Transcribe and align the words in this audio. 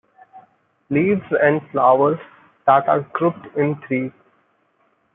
Leaves 0.89 1.21
and 1.43 1.61
flowers 1.71 2.17
that 2.65 2.87
are 2.89 3.01
grouped 3.13 3.55
in 3.55 3.79
threes. 3.87 4.11